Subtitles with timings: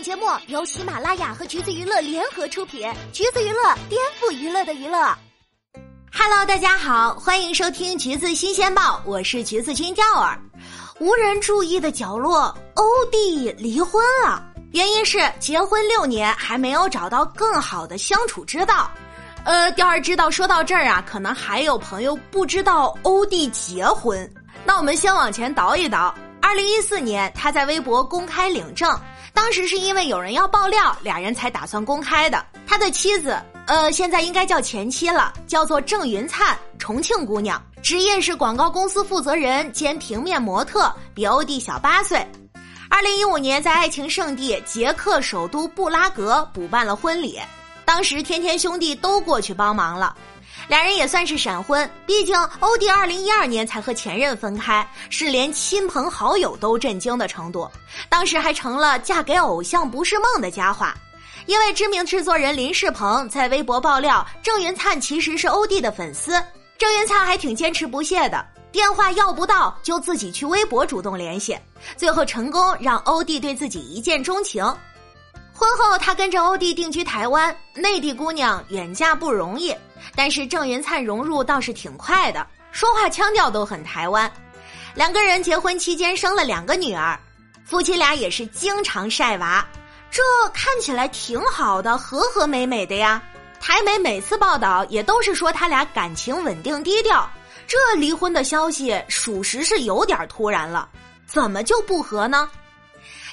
[0.00, 5.14] 本节目由喜马拉雅和橘子娱乐联合出品，橘子娱乐颠覆娱乐的娱乐。
[6.10, 10.40] Hello，大家好，欢迎收听橘子新鲜报，我是橘子君钓儿。
[11.00, 12.82] 无人注意的角落，欧
[13.12, 14.42] 弟离婚了，
[14.72, 18.90] 原因是结婚六年还没有找到更好的相处之道。
[19.44, 24.26] 呃，钓儿知道，说到这儿啊，可能还有朋友不知道欧弟结婚。
[24.64, 28.98] 那我们先往前倒一倒，二零一四年他在微博公开领证。
[29.32, 32.44] 当时是因为有人要爆料，俩人才打算公开的。
[32.66, 42.24] 他的妻子，呃，现在应该叫前妻了，叫做郑云灿，重庆姑娘，职业是广告公司负责人兼平面模特，比欧弟小八岁。
[42.88, 47.40] 二零一五年在爱情圣地捷克首都布拉格补办了婚礼，
[47.84, 50.16] 当时天天兄弟都过去帮忙了。
[50.68, 57.68] 俩人也算是闪婚，毕竟欧弟二零一二年才和前任分开，是连亲朋好友都震惊的程度。
[58.08, 60.94] 当时还成了嫁给偶像不是梦的佳话，
[61.46, 66.32] 因为知名制作人林世鹏在微博爆料郑云灿其实是欧弟的粉丝，
[66.78, 71.58] 郑云灿还挺坚持不懈的，电话要不到就自己去微博主动联系，
[71.96, 74.64] 最后成功让欧弟对自己一见钟情。
[75.60, 79.76] 婚后他跟着欧弟定居台湾，内地姑娘远嫁不容易。
[80.16, 84.32] 但是郑云灿融入倒是挺快的，说话腔调都很台湾。
[84.94, 87.20] 两个人结婚期间生了两个女儿，
[87.62, 89.62] 夫妻俩也是经常晒娃，
[90.10, 90.22] 这
[90.54, 93.22] 看起来挺好的，和和美美的呀。
[93.60, 97.30] 台媒每次报道也都是说他俩感情稳定低调，
[97.66, 100.88] 这离婚的消息属实是有点突然了，
[101.26, 102.48] 怎么就不和呢？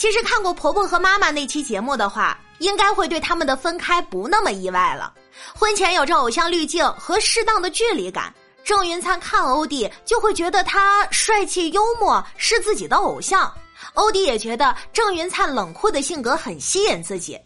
[0.00, 5.12] 其实看过婆婆和妈妈那期节目的话，应该会对他们的分开不那么意外了。
[5.54, 8.34] 婚前有着偶像滤镜和适当的距离感，
[8.64, 13.52] 郑云灿看欧弟就会觉得他帅气幽默，是自己的偶像。
[13.92, 17.38] 欧弟也觉得郑云灿冷酷的性格很吸引自己，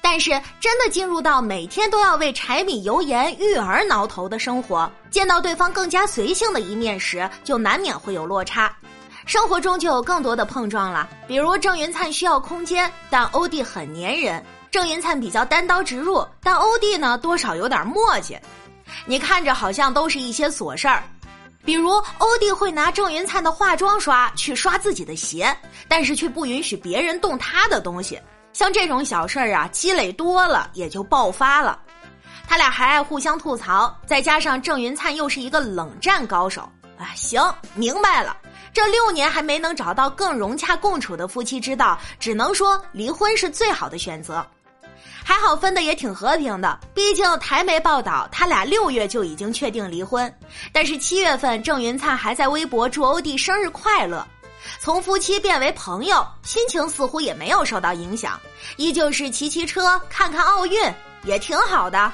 [0.00, 8.74] 但是真的进入到每天都要为柴米油盐育儿挠头的生活，见到对方更加随性的一面时，就难免会有落差。
[9.28, 14.42] 生活中就有更多的碰撞了，比如郑云灿需要空间，但欧弟很粘人。
[14.70, 18.38] 郑云灿比较单刀直入，但欧弟呢多少有点磨叽。
[19.04, 21.02] 你看着好像都是一些琐事儿，
[21.62, 25.54] 比如欧弟会拿郑云灿的化妆刷去刷自己的鞋，
[25.88, 28.18] 但是却不允许别人动他的东西。
[28.54, 31.78] 像这种小事儿啊，积累多了也就爆发了。
[32.48, 36.62] 他俩还爱互相吐槽，再加上郑云灿又是一个冷战高手，
[36.96, 37.42] 啊，行，
[37.74, 38.34] 明白了。
[38.72, 44.46] 这六年还没能找到更融洽共处的夫妻之道，只能说离婚是最好的选择。
[45.24, 50.32] 还好分的也挺和平的，毕竟台媒报道他俩六月就已经确定离婚。
[50.72, 54.26] 但是七月份郑云灿还在微博祝欧弟生日快乐，
[54.80, 58.40] 从夫妻变为朋友，心情似乎也没有受到影响，
[58.76, 60.80] 依旧是骑骑车、看看奥运，
[61.24, 62.10] 也挺好的。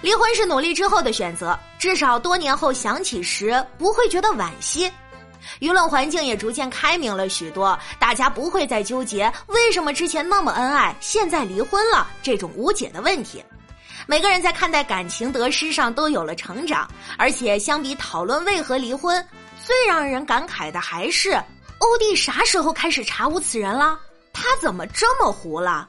[0.00, 4.90] 离婚是努力之后的选择，至少多年后想起时不会觉得惋惜。
[5.60, 13.44] 舆论环境也逐渐开明了许多，大家不会再纠结为什么之前那么恩爱，现在离婚了这种无解的问题。
[14.06, 16.88] 每个人在看待感情得失上都有了成长，
[17.18, 19.24] 而且相比讨论为何离婚，
[19.66, 21.32] 最让人感慨的还是
[21.78, 23.98] 欧弟啥时候开始查无此人了？
[24.32, 25.88] 他怎么这么糊了？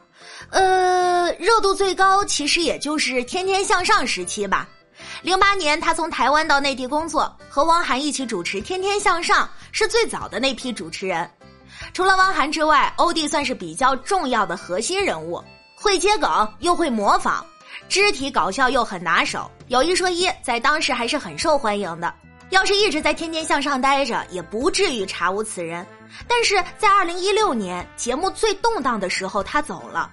[0.50, 4.68] 呃，热度最高其实也就是《天天向上》时期吧。
[5.22, 11.30] 零八年，他从台湾到内地工作，和汪涵一起主持《天天向上》，是最早的那批主持人。
[11.94, 15.44] 除了汪涵之外，欧弟算是比较重要的核心人物，
[15.76, 17.44] 会接梗又会模仿，
[17.90, 19.50] 肢体搞笑又很拿手。
[19.68, 22.14] 有一说一，在当时还是很受欢迎的。
[22.50, 25.86] 要是一直在《天天向上》待着，也不至于查无此人。
[26.28, 30.10] 但是在二零一六年节目最动荡的时候，他走了。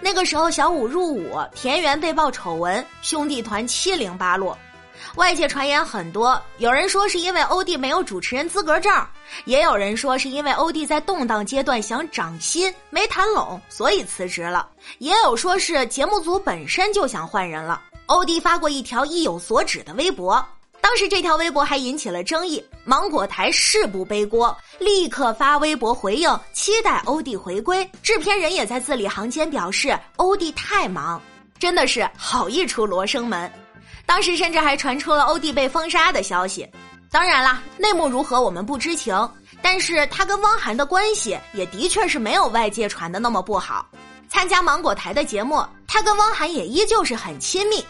[0.00, 4.56] 那个时候，小五入伍，田园被曝丑闻，兄弟团七零八落。
[5.16, 8.92] 外界传言很多，有人说是因为欧弟没有主持人资格证，
[9.44, 14.68] 也有人说是因为欧弟在动荡阶段想涨薪没谈拢，所以辞职了。
[14.98, 17.82] 也有说是节目组本身就想换人了。
[18.06, 20.44] 欧弟发过一条意有所指的微博。
[20.82, 27.88] 当时这条微博还引起了争议，芒果台誓不背锅，立刻发微博回应，期待欧弟回归。
[28.02, 31.22] 制片人也在字里行间表示，欧弟太忙，
[31.56, 33.50] 真的是好一出罗生门。
[34.04, 36.68] 当时甚至还传出了欧弟被封杀的消息。
[37.12, 39.16] 当然啦，内幕如何我们不知情，
[39.62, 43.86] 但是他跟汪涵的关系也的确是没有外界传的那么不好。
[44.28, 47.82] 参加芒果台的节目，他跟汪涵也依旧是很亲密。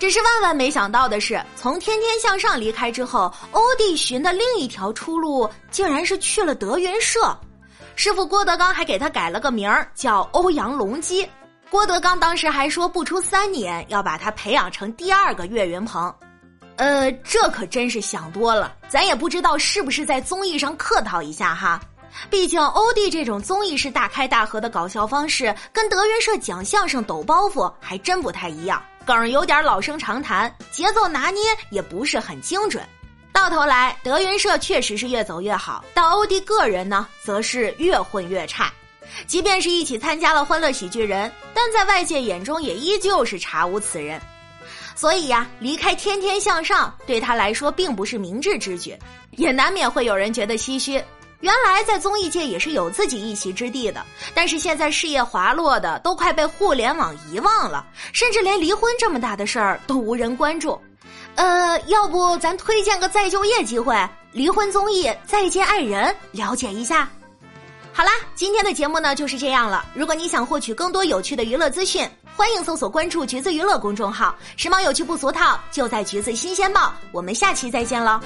[0.00, 7.38] 只是万万没想到的是，从《天天向上》离开之后，欧弟寻的另一条出路竟然是去了德云社。
[7.96, 11.28] 师傅郭德纲还给他改了个名儿，叫欧阳龙基。
[11.68, 16.12] 郭德纲当时还说，不出三年要把他培养成第二个岳云鹏。
[16.76, 21.78] 呃，这可真是想多了，咱也不知道是不是在综艺上客套一下哈。
[22.30, 32.80] 毕竟欧弟这种综艺式大开大合的搞笑方式，跟德云社讲相声抖包袱还真不太一样，梗有点老生常谈，节奏拿捏也不是很精准。
[33.32, 38.72] 到头来，德云社确实是越走越好，但欧弟个人呢，则是越混越差。
[39.26, 44.20] 即便是一起参加了《欢乐喜剧人》，但在外界眼中也依旧是查无此人。
[44.94, 48.96] 所以呀，离开《天天向上》对他来说并不是明智之举，
[49.32, 51.02] 也难免会有人觉得唏嘘。
[51.40, 54.04] 原来在综艺界也是有自己一席之地的，
[54.34, 60.80] 但是现在事业滑落的都快被互联网遗忘了，甚至连离婚这么大的事儿都无人关注。
[61.36, 63.96] 呃，要不咱推荐个再就业机会，
[64.32, 67.08] 离婚综艺《再见爱人》，了解一下。
[67.92, 69.84] 好啦，今天的节目呢就是这样了。
[69.94, 76.92] 如果你想获取更多有趣的娱乐资讯，欢迎搜索关注“橘子娱乐”公众号，时髦有趣不俗套，就在“橘子新鲜报”。
[77.12, 78.20] 我们下期再见了。